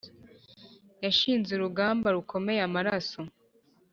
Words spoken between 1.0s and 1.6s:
yanshinze